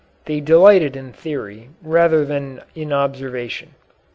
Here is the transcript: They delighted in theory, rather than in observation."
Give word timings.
They 0.25 0.39
delighted 0.39 0.95
in 0.95 1.13
theory, 1.13 1.69
rather 1.83 2.25
than 2.25 2.63
in 2.73 2.91
observation." 2.91 3.75